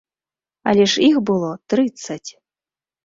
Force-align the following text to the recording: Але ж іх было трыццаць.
Але 0.71 0.87
ж 0.95 1.05
іх 1.09 1.19
было 1.31 1.51
трыццаць. 1.75 2.23